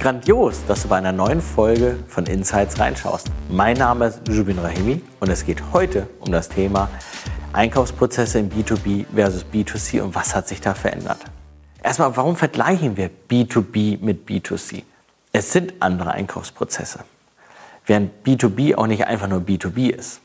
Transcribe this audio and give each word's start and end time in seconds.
Grandios, 0.00 0.64
dass 0.66 0.80
du 0.80 0.88
bei 0.88 0.96
einer 0.96 1.12
neuen 1.12 1.42
Folge 1.42 1.98
von 2.08 2.24
Insights 2.24 2.80
reinschaust. 2.80 3.30
Mein 3.50 3.76
Name 3.76 4.06
ist 4.06 4.26
Jubin 4.26 4.58
Rahimi 4.58 5.02
und 5.20 5.28
es 5.28 5.44
geht 5.44 5.62
heute 5.74 6.08
um 6.20 6.32
das 6.32 6.48
Thema 6.48 6.88
Einkaufsprozesse 7.52 8.38
im 8.38 8.48
B2B 8.48 9.04
versus 9.14 9.44
B2C 9.44 10.00
und 10.00 10.14
was 10.14 10.34
hat 10.34 10.48
sich 10.48 10.62
da 10.62 10.72
verändert. 10.72 11.18
Erstmal, 11.82 12.16
warum 12.16 12.34
vergleichen 12.34 12.96
wir 12.96 13.10
B2B 13.28 14.02
mit 14.02 14.26
B2C? 14.26 14.84
Es 15.32 15.52
sind 15.52 15.74
andere 15.80 16.12
Einkaufsprozesse. 16.12 17.00
Während 17.84 18.24
B2B 18.24 18.76
auch 18.76 18.86
nicht 18.86 19.06
einfach 19.06 19.28
nur 19.28 19.40
B2B 19.40 19.90
ist. 19.90 20.22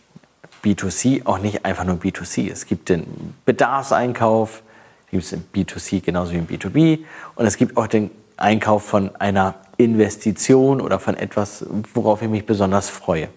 B2C 0.63 1.25
auch 1.25 1.39
nicht 1.39 1.65
einfach 1.65 1.83
nur 1.83 1.97
B2C. 1.97 2.49
Es 2.49 2.65
gibt 2.65 2.87
den 2.87 3.35
Bedarfseinkauf, 3.43 4.63
gibt 5.11 5.23
es 5.23 5.33
im 5.33 5.43
B2C 5.53 6.01
genauso 6.01 6.31
wie 6.31 6.37
im 6.37 6.47
B2B 6.47 6.99
und 7.35 7.45
es 7.45 7.57
gibt 7.57 7.75
auch 7.75 7.87
den 7.87 8.09
Einkauf 8.37 8.83
von 8.83 9.15
einer 9.15 9.55
Investition 9.77 10.81
oder 10.81 10.99
von 10.99 11.15
etwas, 11.15 11.65
worauf 11.93 12.21
ich 12.21 12.29
mich 12.29 12.45
besonders 12.45 12.89
freue. 12.89 13.29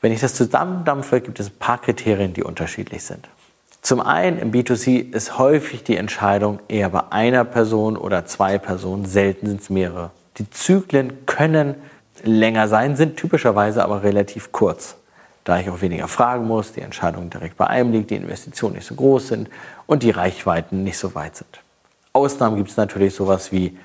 Wenn 0.00 0.12
ich 0.12 0.20
das 0.20 0.34
zusammendampfe, 0.34 1.20
gibt 1.20 1.40
es 1.40 1.48
ein 1.48 1.58
paar 1.58 1.80
Kriterien, 1.80 2.32
die 2.32 2.42
unterschiedlich 2.42 3.02
sind. 3.02 3.28
Zum 3.82 4.00
einen 4.00 4.38
im 4.38 4.50
B2C 4.50 5.12
ist 5.14 5.38
häufig 5.38 5.84
die 5.84 5.96
Entscheidung 5.96 6.58
eher 6.68 6.90
bei 6.90 7.04
einer 7.10 7.44
Person 7.44 7.96
oder 7.96 8.26
zwei 8.26 8.58
Personen, 8.58 9.04
selten 9.04 9.46
sind 9.46 9.60
es 9.60 9.70
mehrere. 9.70 10.10
Die 10.38 10.50
Zyklen 10.50 11.24
können 11.24 11.76
länger 12.24 12.68
sein, 12.68 12.96
sind 12.96 13.16
typischerweise 13.16 13.84
aber 13.84 14.02
relativ 14.02 14.50
kurz, 14.52 14.96
da 15.44 15.60
ich 15.60 15.70
auch 15.70 15.80
weniger 15.80 16.08
fragen 16.08 16.46
muss, 16.46 16.72
die 16.72 16.80
Entscheidung 16.80 17.30
direkt 17.30 17.56
bei 17.56 17.68
einem 17.68 17.92
liegt, 17.92 18.10
die 18.10 18.16
Investitionen 18.16 18.74
nicht 18.74 18.86
so 18.86 18.96
groß 18.96 19.28
sind 19.28 19.48
und 19.86 20.02
die 20.02 20.10
Reichweiten 20.10 20.82
nicht 20.82 20.98
so 20.98 21.14
weit 21.14 21.36
sind. 21.36 21.60
Ausnahmen 22.12 22.56
gibt 22.56 22.70
es 22.70 22.76
natürlich 22.76 23.14
sowas 23.14 23.52
wie 23.52 23.78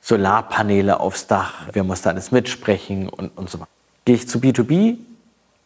Solarpaneele 0.00 1.00
aufs 1.00 1.26
Dach, 1.26 1.66
wir 1.72 1.84
mussten 1.84 2.08
alles 2.08 2.32
mitsprechen 2.32 3.08
und, 3.08 3.36
und 3.36 3.50
so 3.50 3.60
weiter. 3.60 3.70
Gehe 4.04 4.14
ich 4.14 4.28
zu 4.28 4.38
B2B, 4.38 4.96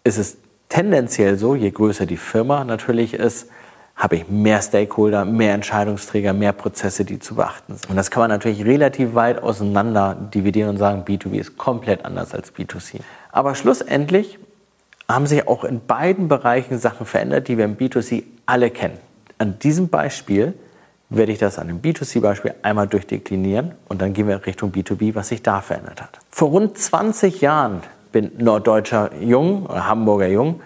ist 0.02 0.18
es 0.18 0.36
tendenziell 0.68 1.38
so, 1.38 1.54
je 1.54 1.70
größer 1.70 2.04
die 2.06 2.16
Firma 2.16 2.64
natürlich 2.64 3.14
ist, 3.14 3.48
habe 3.96 4.16
ich 4.16 4.28
mehr 4.28 4.60
Stakeholder, 4.60 5.24
mehr 5.24 5.54
Entscheidungsträger, 5.54 6.32
mehr 6.32 6.52
Prozesse, 6.52 7.04
die 7.04 7.20
zu 7.20 7.36
beachten 7.36 7.74
sind. 7.74 7.90
Und 7.90 7.96
das 7.96 8.10
kann 8.10 8.22
man 8.22 8.30
natürlich 8.30 8.64
relativ 8.64 9.14
weit 9.14 9.40
auseinander 9.40 10.14
dividieren 10.14 10.70
und 10.70 10.78
sagen, 10.78 11.04
B2B 11.04 11.34
ist 11.34 11.56
komplett 11.56 12.04
anders 12.04 12.34
als 12.34 12.52
B2C. 12.52 13.00
Aber 13.30 13.54
schlussendlich 13.54 14.38
haben 15.08 15.26
sich 15.26 15.46
auch 15.46 15.62
in 15.64 15.86
beiden 15.86 16.28
Bereichen 16.28 16.78
Sachen 16.78 17.06
verändert, 17.06 17.46
die 17.46 17.56
wir 17.56 17.64
im 17.64 17.76
B2C 17.76 18.24
alle 18.46 18.70
kennen. 18.70 18.98
An 19.38 19.58
diesem 19.60 19.88
Beispiel 19.88 20.54
werde 21.10 21.32
ich 21.32 21.38
das 21.38 21.58
an 21.58 21.68
dem 21.68 21.80
B2C-Beispiel 21.80 22.54
einmal 22.62 22.86
durchdeklinieren 22.86 23.72
und 23.88 24.00
dann 24.00 24.12
gehen 24.12 24.28
wir 24.28 24.44
Richtung 24.46 24.72
B2B, 24.72 25.14
was 25.14 25.28
sich 25.28 25.42
da 25.42 25.60
verändert 25.60 26.02
hat. 26.02 26.18
Vor 26.30 26.48
rund 26.50 26.76
20 26.78 27.40
Jahren 27.40 27.82
bin 28.12 28.32
norddeutscher 28.38 29.10
Jung 29.20 29.66
oder 29.66 29.86
Hamburger 29.86 30.28
Jung 30.28 30.60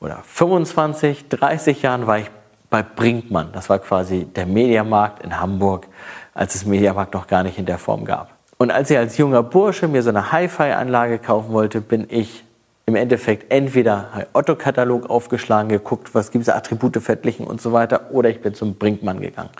oder 0.00 0.20
25, 0.24 1.28
30 1.28 1.82
Jahren 1.82 2.06
war 2.06 2.18
ich 2.18 2.30
bei 2.70 2.82
Brinkmann. 2.82 3.50
Das 3.52 3.68
war 3.68 3.78
quasi 3.78 4.24
der 4.24 4.46
Mediamarkt 4.46 5.22
in 5.22 5.40
Hamburg, 5.40 5.86
als 6.34 6.54
es 6.54 6.66
Mediamarkt 6.66 7.14
noch 7.14 7.26
gar 7.26 7.42
nicht 7.42 7.58
in 7.58 7.66
der 7.66 7.78
Form 7.78 8.04
gab. 8.04 8.30
Und 8.58 8.70
als 8.70 8.90
ich 8.90 8.98
als 8.98 9.16
junger 9.16 9.42
Bursche 9.42 9.88
mir 9.88 10.02
so 10.02 10.10
eine 10.10 10.32
Hi-Fi-Anlage 10.32 11.18
kaufen 11.18 11.52
wollte, 11.52 11.80
bin 11.80 12.06
ich 12.08 12.44
im 12.86 12.96
Endeffekt 12.96 13.50
entweder 13.50 14.26
Otto-Katalog 14.32 15.08
aufgeschlagen, 15.08 15.68
geguckt, 15.68 16.14
was 16.14 16.30
gibt 16.30 16.42
es, 16.42 16.48
Attribute 16.48 16.96
verglichen 16.98 17.46
und 17.46 17.60
so 17.60 17.72
weiter, 17.72 18.10
oder 18.10 18.28
ich 18.28 18.42
bin 18.42 18.54
zum 18.54 18.74
Brinkmann 18.74 19.20
gegangen. 19.20 19.50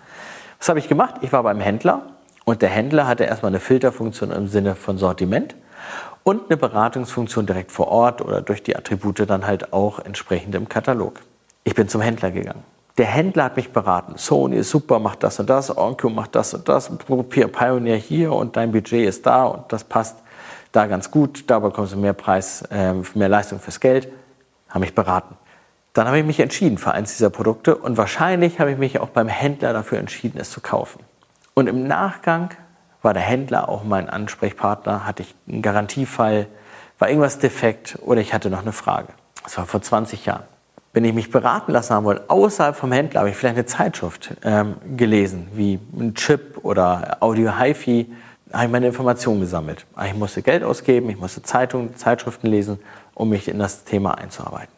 Was 0.59 0.69
habe 0.69 0.79
ich 0.79 0.89
gemacht? 0.89 1.17
Ich 1.23 1.33
war 1.33 1.43
beim 1.43 1.61
Händler 1.61 2.03
und 2.45 2.63
der 2.63 2.69
Händler 2.69 3.07
hatte 3.07 3.25
erstmal 3.25 3.51
eine 3.51 3.61
Filterfunktion 3.61 4.31
im 4.31 4.47
Sinne 4.47 4.75
von 4.75 4.99
Sortiment 4.99 5.55
und 6.23 6.51
eine 6.51 6.57
Beratungsfunktion 6.57 7.47
direkt 7.47 7.73
vor 7.73 7.89
Ort 7.89 8.21
oder 8.21 8.43
durch 8.43 8.63
die 8.63 8.77
Attribute 8.77 9.29
dann 9.29 9.47
halt 9.47 9.73
auch 9.73 9.99
entsprechend 9.99 10.55
im 10.55 10.69
Katalog. 10.69 11.21
Ich 11.65 11.75
bin 11.75 11.89
zum 11.89 12.01
Händler 12.01 12.31
gegangen. 12.31 12.63
Der 12.97 13.07
Händler 13.07 13.45
hat 13.45 13.57
mich 13.57 13.73
beraten. 13.73 14.15
Sony 14.17 14.57
ist 14.57 14.71
super, 14.71 15.01
macht 15.01 15.23
das 15.23 15.41
und 15.41 15.51
das, 15.51 15.77
Onkyo 15.77 16.11
macht 16.11 16.35
das 16.35 16.55
und 16.55 16.69
das, 16.69 16.91
Pioneer 16.97 17.97
hier 17.97 18.33
und 18.33 18.57
dein 18.57 18.71
Budget 18.71 19.09
ist 19.09 19.27
da 19.27 19.47
und 19.47 19.73
das 19.73 19.83
passt 19.83 20.19
da 20.75 20.87
ganz 20.87 21.11
gut, 21.11 21.45
da 21.49 21.61
bekommst 21.61 21.93
du 21.93 21.97
mehr 21.97 22.13
Preis, 22.13 22.63
äh, 22.71 22.95
mehr 23.15 23.29
Leistung 23.29 23.61
fürs 23.61 23.81
Geld, 23.81 24.09
haben 24.69 24.81
mich 24.81 24.95
beraten. 24.95 25.37
Dann 25.93 26.09
habe 26.09 26.19
ich 26.19 26.25
mich 26.25 26.41
entschieden 26.41 26.79
für 26.79 26.91
eins 26.91 27.13
dieser 27.17 27.31
Produkte 27.31 27.77
und 27.77 27.97
wahrscheinlich 27.97 28.59
habe 28.59 28.73
ich 28.73 28.79
mich 28.79 28.99
auch 28.99 29.11
beim 29.11 29.29
Händler 29.29 29.73
dafür 29.73 29.99
entschieden, 29.99 30.41
es 30.41 30.51
zu 30.51 30.61
kaufen. 30.61 31.01
Und 31.55 31.69
im 31.69 31.87
Nachgang 31.87 32.51
war 33.03 33.15
der 33.15 33.23
Händler 33.23 33.69
auch 33.69 33.85
mein 33.85 34.11
Ansprechpartner, 34.11 35.07
hatte 35.07 35.23
ich 35.23 35.35
einen 35.47 35.63
Garantiefall, 35.63 36.49
war 36.99 37.09
irgendwas 37.09 37.39
defekt 37.39 37.99
oder 38.03 38.21
ich 38.21 38.35
hatte 38.35 38.51
noch 38.51 38.63
eine 38.63 38.73
Frage. 38.73 39.09
Das 39.45 39.57
war 39.57 39.67
vor 39.67 39.83
20 39.83 40.27
Jahren. 40.27 40.45
Wenn 40.93 41.05
ich 41.05 41.13
mich 41.13 41.31
beraten 41.31 41.73
lassen 41.73 41.95
haben 41.95 42.05
wollte, 42.05 42.25
außerhalb 42.29 42.75
vom 42.75 42.91
Händler, 42.91 43.21
habe 43.21 43.31
ich 43.31 43.37
vielleicht 43.37 43.57
eine 43.57 43.67
Zeitschrift 43.67 44.37
ähm, 44.43 44.77
gelesen, 44.97 45.49
wie 45.53 45.79
ein 45.97 46.15
Chip 46.15 46.59
oder 46.63 47.19
Audio 47.21 47.59
HiFi, 47.59 48.11
habe 48.55 48.67
ich 48.67 48.73
meine 48.73 48.87
Informationen 48.87 49.41
gesammelt. 49.41 49.85
Ich 50.07 50.15
musste 50.15 50.43
Geld 50.43 50.63
ausgeben, 50.63 51.11
ich 51.11 51.19
musste 51.19 51.43
Zeitungen, 51.43 51.97
Zeitschriften 51.97 52.47
lesen, 52.47 52.79
um 53.15 53.29
mich 53.29 53.49
in 53.49 53.59
das 53.59 53.85
Thema 53.85 54.17
einzuarbeiten. 54.17 54.73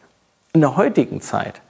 In 0.53 0.61
der 0.61 0.75
heutigen 0.75 1.21
Zeit 1.21 1.61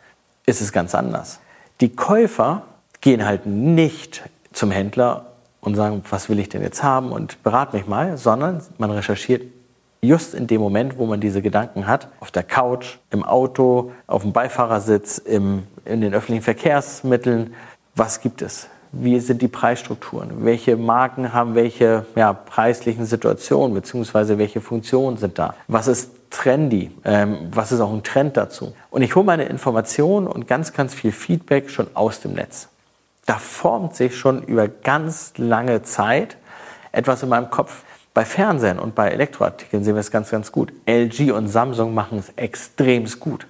ist 0.46 0.62
es 0.62 0.72
ganz 0.72 0.96
anders. 0.96 1.40
Die 1.82 1.96
Käufer 1.96 2.64
gehen 3.02 3.26
halt 3.26 3.46
nicht 3.46 4.24
zum 4.54 4.72
Händler 4.72 5.28
und 5.62 5.76
sagen, 5.76 6.04
was 6.10 6.30
will 6.30 6.40
ich 6.40 6.50
denn 6.50 6.62
jetzt 6.62 6.82
haben 6.82 7.12
und 7.12 7.44
berat 7.44 7.74
mich 7.74 7.88
mal, 7.88 8.18
sondern 8.18 8.64
man 8.78 8.90
recherchiert 8.92 9.44
just 10.02 10.34
in 10.34 10.48
dem 10.48 10.62
Moment, 10.62 10.98
wo 10.98 11.06
man 11.06 11.20
diese 11.20 11.42
Gedanken 11.42 11.88
hat, 11.88 12.08
auf 12.20 12.32
der 12.32 12.44
Couch, 12.44 12.98
im 13.12 13.24
Auto, 13.24 13.92
auf 14.06 14.22
dem 14.22 14.32
Beifahrersitz, 14.32 15.18
im, 15.18 15.64
in 15.86 16.02
den 16.02 16.14
öffentlichen 16.14 16.44
Verkehrsmitteln, 16.44 17.54
was 17.96 18.22
gibt 18.22 18.42
es? 18.42 18.70
Wie 18.92 19.20
sind 19.20 19.42
die 19.42 19.48
Preisstrukturen, 19.48 20.46
welche 20.46 20.78
Marken 20.78 21.34
haben 21.34 21.56
welche 21.56 22.06
ja, 22.16 22.34
preislichen 22.34 23.06
Situationen, 23.06 23.74
beziehungsweise 23.74 24.38
welche 24.38 24.62
Funktionen 24.62 25.18
sind 25.18 25.38
da, 25.38 25.56
was 25.68 25.88
ist 25.88 26.12
trendy, 26.30 26.92
ähm, 27.06 27.50
was 27.52 27.72
ist 27.72 27.80
auch 27.80 27.94
ein 27.94 28.04
Trend 28.04 28.38
dazu. 28.38 28.74
Und 28.90 29.02
ich 29.02 29.16
hole 29.16 29.26
meine 29.26 29.46
Informationen 29.46 30.28
und 30.28 30.48
ganz, 30.48 30.74
ganz 30.74 30.94
viel 30.94 31.12
Feedback 31.12 31.70
schon 31.70 31.88
aus 31.94 32.20
dem 32.20 32.34
Netz. 32.34 32.70
Da 33.26 33.36
formt 33.36 33.96
sich 33.96 34.18
schon 34.18 34.44
über 34.44 34.68
ganz 34.68 35.34
lange 35.38 35.84
Zeit 35.84 36.38
etwas 36.92 37.24
in 37.24 37.30
meinem 37.30 37.50
Kopf. 37.50 37.84
Bei 38.14 38.26
Fernsehen 38.26 38.80
und 38.80 38.96
bei 38.96 39.10
Elektroartikeln 39.10 39.84
sehen 39.84 39.96
wir 39.96 40.00
es 40.00 40.12
ganz, 40.12 40.32
ganz 40.32 40.52
gut. 40.52 40.74
LG 40.88 41.32
und 41.32 41.48
Samsung 41.48 41.94
machen 41.94 42.18
es 42.18 42.30
extremst 42.36 43.20
gut 43.20 43.46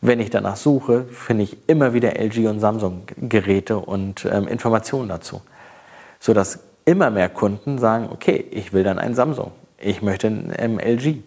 wenn 0.00 0.20
ich 0.20 0.30
danach 0.30 0.56
suche, 0.56 1.04
finde 1.04 1.44
ich 1.44 1.56
immer 1.66 1.92
wieder 1.92 2.18
LG 2.18 2.46
und 2.48 2.60
Samsung 2.60 3.02
Geräte 3.16 3.78
und 3.78 4.24
ähm, 4.24 4.48
Informationen 4.48 5.08
dazu. 5.08 5.42
Sodass 6.18 6.60
immer 6.84 7.10
mehr 7.10 7.28
Kunden 7.28 7.78
sagen, 7.78 8.08
okay, 8.10 8.44
ich 8.50 8.72
will 8.72 8.82
dann 8.82 8.98
ein 8.98 9.14
Samsung, 9.14 9.52
ich 9.78 10.02
möchte 10.02 10.28
ein 10.28 10.52
ähm, 10.56 10.78
LG 10.78 11.18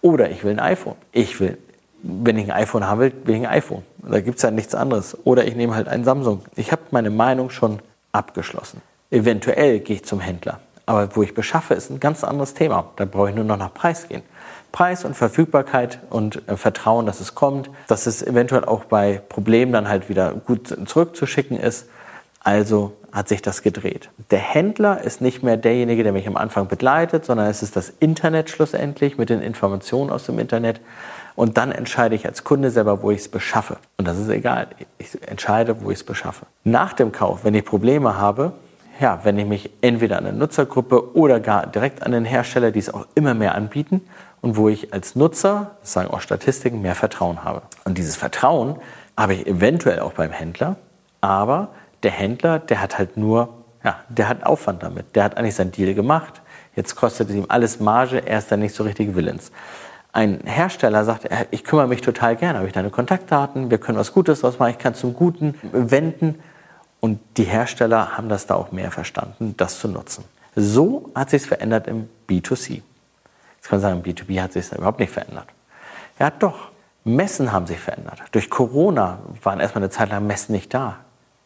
oder 0.00 0.30
ich 0.30 0.44
will 0.44 0.52
ein 0.52 0.60
iPhone. 0.60 0.96
Ich 1.12 1.40
will, 1.40 1.58
wenn 2.02 2.38
ich 2.38 2.52
ein 2.52 2.62
iPhone 2.62 2.86
haben 2.86 3.00
will, 3.00 3.12
will 3.24 3.36
ich 3.36 3.46
ein 3.46 3.52
iPhone. 3.52 3.82
Da 3.98 4.20
gibt 4.20 4.36
es 4.36 4.42
ja 4.42 4.50
nichts 4.50 4.74
anderes. 4.74 5.16
Oder 5.24 5.46
ich 5.46 5.56
nehme 5.56 5.74
halt 5.74 5.88
ein 5.88 6.04
Samsung. 6.04 6.42
Ich 6.54 6.72
habe 6.72 6.82
meine 6.90 7.10
Meinung 7.10 7.50
schon 7.50 7.80
abgeschlossen. 8.12 8.80
Eventuell 9.10 9.80
gehe 9.80 9.96
ich 9.96 10.04
zum 10.04 10.20
Händler. 10.20 10.60
Aber 10.86 11.14
wo 11.16 11.22
ich 11.22 11.34
beschaffe, 11.34 11.74
ist 11.74 11.90
ein 11.90 11.98
ganz 11.98 12.22
anderes 12.22 12.54
Thema. 12.54 12.92
Da 12.96 13.04
brauche 13.04 13.30
ich 13.30 13.34
nur 13.34 13.44
noch 13.44 13.56
nach 13.56 13.74
Preis 13.74 14.08
gehen. 14.08 14.22
Preis 14.76 15.06
und 15.06 15.16
Verfügbarkeit 15.16 16.00
und 16.10 16.46
äh, 16.50 16.56
Vertrauen, 16.58 17.06
dass 17.06 17.20
es 17.20 17.34
kommt, 17.34 17.70
dass 17.86 18.06
es 18.06 18.22
eventuell 18.22 18.66
auch 18.66 18.84
bei 18.84 19.22
Problemen 19.26 19.72
dann 19.72 19.88
halt 19.88 20.10
wieder 20.10 20.32
gut 20.32 20.76
zurückzuschicken 20.86 21.58
ist. 21.58 21.88
Also 22.40 22.92
hat 23.10 23.26
sich 23.26 23.40
das 23.40 23.62
gedreht. 23.62 24.10
Der 24.30 24.38
Händler 24.38 25.00
ist 25.00 25.22
nicht 25.22 25.42
mehr 25.42 25.56
derjenige, 25.56 26.02
der 26.02 26.12
mich 26.12 26.28
am 26.28 26.36
Anfang 26.36 26.68
begleitet, 26.68 27.24
sondern 27.24 27.46
es 27.46 27.62
ist 27.62 27.74
das 27.74 27.90
Internet 28.00 28.50
schlussendlich 28.50 29.16
mit 29.16 29.30
den 29.30 29.40
Informationen 29.40 30.10
aus 30.10 30.26
dem 30.26 30.38
Internet. 30.38 30.82
Und 31.36 31.56
dann 31.56 31.72
entscheide 31.72 32.14
ich 32.14 32.26
als 32.26 32.44
Kunde 32.44 32.70
selber, 32.70 33.00
wo 33.00 33.10
ich 33.10 33.20
es 33.20 33.28
beschaffe. 33.28 33.78
Und 33.96 34.06
das 34.06 34.18
ist 34.18 34.28
egal. 34.28 34.66
Ich 34.98 35.16
entscheide, 35.26 35.82
wo 35.82 35.90
ich 35.90 36.00
es 36.00 36.04
beschaffe. 36.04 36.44
Nach 36.64 36.92
dem 36.92 37.12
Kauf, 37.12 37.44
wenn 37.44 37.54
ich 37.54 37.64
Probleme 37.64 38.18
habe, 38.18 38.52
ja, 39.00 39.20
wenn 39.22 39.38
ich 39.38 39.46
mich 39.46 39.70
entweder 39.80 40.18
an 40.18 40.26
eine 40.26 40.36
Nutzergruppe 40.36 41.16
oder 41.16 41.40
gar 41.40 41.66
direkt 41.66 42.02
an 42.02 42.12
den 42.12 42.26
Hersteller, 42.26 42.72
die 42.72 42.78
es 42.78 42.92
auch 42.92 43.06
immer 43.14 43.32
mehr 43.32 43.54
anbieten, 43.54 44.02
und 44.40 44.56
wo 44.56 44.68
ich 44.68 44.92
als 44.92 45.16
Nutzer, 45.16 45.72
das 45.80 45.92
sagen 45.92 46.10
auch 46.10 46.20
Statistiken, 46.20 46.82
mehr 46.82 46.94
Vertrauen 46.94 47.44
habe. 47.44 47.62
Und 47.84 47.98
dieses 47.98 48.16
Vertrauen 48.16 48.76
habe 49.16 49.34
ich 49.34 49.46
eventuell 49.46 50.00
auch 50.00 50.12
beim 50.12 50.30
Händler, 50.30 50.76
aber 51.20 51.68
der 52.02 52.10
Händler, 52.10 52.58
der 52.58 52.80
hat 52.80 52.98
halt 52.98 53.16
nur, 53.16 53.48
ja, 53.82 53.96
der 54.08 54.28
hat 54.28 54.44
Aufwand 54.44 54.82
damit. 54.82 55.16
Der 55.16 55.24
hat 55.24 55.36
eigentlich 55.36 55.54
sein 55.54 55.72
Deal 55.72 55.94
gemacht. 55.94 56.42
Jetzt 56.74 56.94
kostet 56.94 57.30
es 57.30 57.34
ihm 57.34 57.46
alles 57.48 57.80
Marge, 57.80 58.26
er 58.26 58.38
ist 58.38 58.52
dann 58.52 58.60
nicht 58.60 58.74
so 58.74 58.84
richtig 58.84 59.14
willens. 59.14 59.50
Ein 60.12 60.40
Hersteller 60.44 61.04
sagt, 61.04 61.28
ich 61.50 61.64
kümmere 61.64 61.88
mich 61.88 62.00
total 62.00 62.36
gerne, 62.36 62.58
habe 62.58 62.68
ich 62.68 62.72
deine 62.72 62.90
Kontaktdaten, 62.90 63.70
wir 63.70 63.78
können 63.78 63.98
was 63.98 64.12
Gutes 64.12 64.40
draus 64.40 64.58
machen, 64.58 64.70
ich 64.70 64.78
kann 64.78 64.94
zum 64.94 65.14
Guten 65.14 65.54
wenden. 65.72 66.38
Und 67.00 67.20
die 67.36 67.44
Hersteller 67.44 68.16
haben 68.16 68.28
das 68.28 68.46
da 68.46 68.54
auch 68.54 68.72
mehr 68.72 68.90
verstanden, 68.90 69.54
das 69.56 69.78
zu 69.78 69.88
nutzen. 69.88 70.24
So 70.54 71.10
hat 71.14 71.30
sich 71.30 71.42
verändert 71.42 71.86
im 71.86 72.08
B2C. 72.28 72.82
Jetzt 73.66 73.70
kann 73.70 73.80
man 73.80 73.90
sagen, 73.90 74.02
im 74.04 74.14
B2B 74.14 74.40
hat 74.40 74.52
sich 74.52 74.70
überhaupt 74.70 75.00
nicht 75.00 75.12
verändert. 75.12 75.46
Ja, 76.20 76.30
doch. 76.30 76.70
Messen 77.02 77.50
haben 77.50 77.66
sich 77.66 77.80
verändert. 77.80 78.22
Durch 78.30 78.48
Corona 78.48 79.18
waren 79.42 79.58
erstmal 79.58 79.82
eine 79.82 79.90
Zeit 79.90 80.10
lang 80.10 80.24
Messen 80.24 80.52
nicht 80.54 80.72
da. 80.72 80.98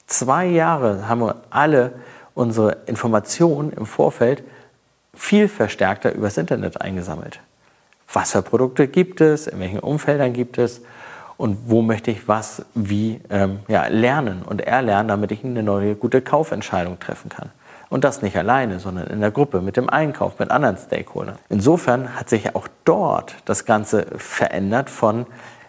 Zwei 0.07 0.45
Jahre 0.45 1.09
haben 1.09 1.23
wir 1.23 1.37
alle 1.49 1.93
unsere 2.35 2.77
Informationen 2.85 3.73
im 3.73 3.87
Vorfeld 3.87 4.43
viel 5.15 5.49
verstärkter 5.49 6.13
übers 6.13 6.37
Internet 6.37 6.83
eingesammelt. 6.83 7.41
Was 8.13 8.33
für 8.33 8.43
Produkte 8.43 8.87
gibt 8.87 9.23
es, 9.23 9.47
in 9.47 9.59
welchen 9.59 9.79
Umfeldern 9.79 10.35
gibt 10.35 10.59
es 10.59 10.83
und 11.39 11.71
wo 11.71 11.81
möchte 11.81 12.11
ich 12.11 12.29
was 12.29 12.67
wie 12.75 13.23
ähm, 13.31 13.61
ja, 13.67 13.87
lernen 13.87 14.43
und 14.43 14.61
erlernen, 14.61 15.09
damit 15.09 15.33
ich 15.33 15.43
eine 15.43 15.63
neue 15.63 15.95
gute 15.95 16.21
Kaufentscheidung 16.21 16.99
treffen 17.01 17.31
kann. 17.31 17.49
Und 17.91 18.05
das 18.05 18.23
nicht 18.23 18.37
alleine, 18.37 18.79
sondern 18.79 19.09
in 19.09 19.21
der 19.21 19.33
Gruppe, 19.33 19.61
mit 19.61 19.77
dem 19.77 19.91
Einkauf, 19.91 20.39
mit 20.39 20.51
anderen 20.51 20.77
Stakeholdern. 20.77 21.37
Insofern 21.49 22.15
hat 22.15 22.31
sich 22.31 22.55
auch 22.55 22.69
dort 22.85 23.35
das 23.45 23.65
Ganze 23.65 24.07
verändert 24.17 24.89
von, 24.89 25.27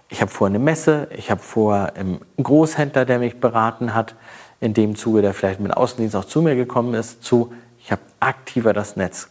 ich 0.08 0.22
habe 0.22 0.30
vorher 0.32 0.56
eine 0.56 0.64
Messe, 0.64 1.08
ich 1.18 1.32
habe 1.32 1.42
vorher 1.42 1.96
einen 1.96 2.22
Großhändler, 2.42 3.06
der 3.06 3.20
mich 3.20 3.40
beraten 3.40 3.96
hat, 3.96 4.16
in 4.60 4.76
dem 4.76 4.96
Zuge, 4.96 5.24
der 5.24 5.34
vielleicht 5.34 5.60
mit 5.60 5.76
Außendienst 5.76 6.16
auch 6.16 6.26
zu 6.26 6.42
mir 6.42 6.56
gekommen 6.56 6.94
ist, 6.94 7.24
zu, 7.24 7.52
ich 7.80 7.92
habe 7.92 8.02
aktiver 8.20 8.74
das 8.74 8.96
Netz 8.96 9.30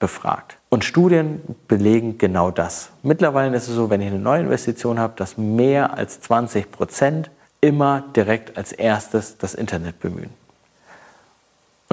befragt. 0.00 0.58
Und 0.68 0.84
Studien 0.84 1.40
belegen 1.68 2.18
genau 2.18 2.50
das. 2.50 2.90
Mittlerweile 3.02 3.56
ist 3.56 3.68
es 3.68 3.74
so, 3.74 3.90
wenn 3.90 4.00
ich 4.00 4.08
eine 4.08 4.18
neue 4.18 4.40
Investition 4.40 4.98
habe, 4.98 5.12
dass 5.16 5.38
mehr 5.38 5.96
als 5.96 6.20
20 6.20 6.72
Prozent 6.72 7.30
immer 7.60 8.02
direkt 8.16 8.58
als 8.58 8.72
erstes 8.72 9.38
das 9.38 9.54
Internet 9.54 10.00
bemühen. 10.00 10.30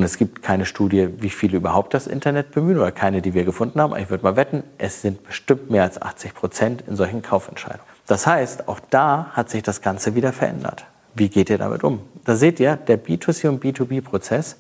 Und 0.01 0.05
es 0.05 0.17
gibt 0.17 0.41
keine 0.41 0.65
Studie, 0.65 1.09
wie 1.19 1.29
viele 1.29 1.57
überhaupt 1.57 1.93
das 1.93 2.07
Internet 2.07 2.49
bemühen 2.49 2.79
oder 2.79 2.91
keine, 2.91 3.21
die 3.21 3.35
wir 3.35 3.43
gefunden 3.43 3.79
haben. 3.79 3.95
Ich 3.97 4.09
würde 4.09 4.23
mal 4.23 4.35
wetten, 4.35 4.63
es 4.79 5.03
sind 5.03 5.23
bestimmt 5.23 5.69
mehr 5.69 5.83
als 5.83 6.01
80 6.01 6.33
Prozent 6.33 6.83
in 6.87 6.95
solchen 6.95 7.21
Kaufentscheidungen. 7.21 7.85
Das 8.07 8.25
heißt, 8.25 8.67
auch 8.67 8.79
da 8.89 9.29
hat 9.33 9.51
sich 9.51 9.61
das 9.61 9.83
Ganze 9.83 10.15
wieder 10.15 10.33
verändert. 10.33 10.85
Wie 11.13 11.29
geht 11.29 11.51
ihr 11.51 11.59
damit 11.59 11.83
um? 11.83 11.99
Da 12.25 12.35
seht 12.35 12.59
ihr, 12.59 12.77
der 12.77 12.99
B2C 12.99 13.47
und 13.47 13.63
B2B-Prozess 13.63 14.55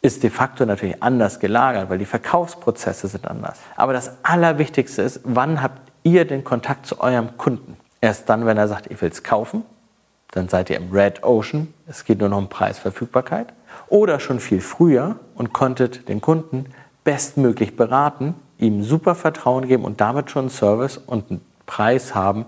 ist 0.00 0.22
de 0.22 0.30
facto 0.30 0.64
natürlich 0.64 1.02
anders 1.02 1.40
gelagert, 1.40 1.90
weil 1.90 1.98
die 1.98 2.04
Verkaufsprozesse 2.04 3.08
sind 3.08 3.26
anders. 3.26 3.58
Aber 3.74 3.92
das 3.92 4.12
Allerwichtigste 4.22 5.02
ist, 5.02 5.22
wann 5.24 5.60
habt 5.60 5.90
ihr 6.04 6.24
den 6.24 6.44
Kontakt 6.44 6.86
zu 6.86 7.00
eurem 7.00 7.36
Kunden? 7.36 7.76
Erst 8.00 8.28
dann, 8.28 8.46
wenn 8.46 8.56
er 8.56 8.68
sagt, 8.68 8.86
ich 8.92 9.02
will 9.02 9.10
es 9.10 9.24
kaufen, 9.24 9.64
dann 10.30 10.48
seid 10.48 10.70
ihr 10.70 10.76
im 10.76 10.92
Red 10.92 11.24
Ocean, 11.24 11.74
es 11.88 12.04
geht 12.04 12.20
nur 12.20 12.28
noch 12.28 12.38
um 12.38 12.48
Preisverfügbarkeit. 12.48 13.54
Oder 13.88 14.20
schon 14.20 14.40
viel 14.40 14.60
früher 14.60 15.16
und 15.34 15.52
konntet 15.52 16.08
den 16.08 16.20
Kunden 16.20 16.66
bestmöglich 17.04 17.76
beraten, 17.76 18.34
ihm 18.58 18.82
super 18.82 19.14
Vertrauen 19.14 19.68
geben 19.68 19.84
und 19.84 20.00
damit 20.00 20.30
schon 20.30 20.42
einen 20.42 20.50
Service 20.50 20.98
und 20.98 21.30
einen 21.30 21.40
Preis 21.66 22.14
haben, 22.14 22.46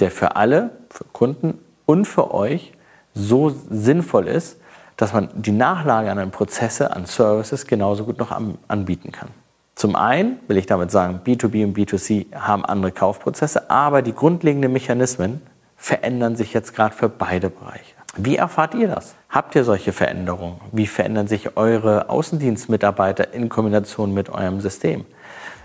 der 0.00 0.10
für 0.10 0.36
alle, 0.36 0.70
für 0.90 1.04
Kunden 1.12 1.58
und 1.86 2.06
für 2.06 2.34
euch 2.34 2.72
so 3.14 3.54
sinnvoll 3.70 4.26
ist, 4.26 4.58
dass 4.96 5.12
man 5.12 5.28
die 5.34 5.52
nachlagernden 5.52 6.30
Prozesse 6.30 6.94
an 6.94 7.06
Services 7.06 7.66
genauso 7.66 8.04
gut 8.04 8.18
noch 8.18 8.30
anbieten 8.68 9.12
kann. 9.12 9.28
Zum 9.74 9.96
einen 9.96 10.38
will 10.46 10.56
ich 10.56 10.66
damit 10.66 10.90
sagen, 10.90 11.20
B2B 11.24 11.64
und 11.64 11.76
B2C 11.76 12.34
haben 12.34 12.64
andere 12.64 12.92
Kaufprozesse, 12.92 13.70
aber 13.70 14.02
die 14.02 14.14
grundlegenden 14.14 14.72
Mechanismen 14.72 15.42
verändern 15.76 16.36
sich 16.36 16.52
jetzt 16.52 16.74
gerade 16.74 16.94
für 16.94 17.08
beide 17.08 17.50
Bereiche. 17.50 17.93
Wie 18.16 18.36
erfahrt 18.36 18.74
ihr 18.74 18.86
das? 18.86 19.16
Habt 19.28 19.56
ihr 19.56 19.64
solche 19.64 19.92
Veränderungen? 19.92 20.60
Wie 20.70 20.86
verändern 20.86 21.26
sich 21.26 21.56
eure 21.56 22.08
Außendienstmitarbeiter 22.10 23.34
in 23.34 23.48
Kombination 23.48 24.14
mit 24.14 24.30
eurem 24.30 24.60
System? 24.60 25.04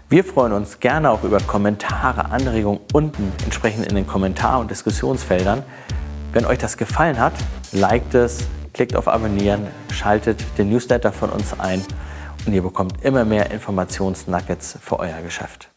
Wir 0.10 0.24
freuen 0.24 0.54
uns 0.54 0.80
gerne 0.80 1.12
auch 1.12 1.24
über 1.24 1.40
Kommentare, 1.42 2.32
Anregungen 2.32 2.80
unten 2.92 3.32
entsprechend 3.44 3.86
in 3.86 3.94
den 3.94 4.08
Kommentar- 4.08 4.60
und 4.60 4.72
Diskussionsfeldern. 4.72 5.62
Wenn 6.34 6.46
euch 6.46 6.58
das 6.58 6.78
gefallen 6.78 7.20
hat, 7.20 7.34
liked 7.72 8.16
es, 8.16 8.48
klickt 8.74 8.96
auf 8.96 9.08
Abonnieren, 9.08 9.68
schaltet 9.92 10.44
den 10.58 10.72
Newsletter 10.72 11.12
von 11.12 11.30
uns 11.30 11.60
ein 11.60 11.84
und 12.48 12.54
ihr 12.54 12.64
bekommt 12.64 13.06
immer 13.06 13.26
mehr 13.26 13.52
Informationsnuggets 13.52 14.80
für 14.82 14.98
euer 14.98 15.22
Geschäft. 15.22 15.69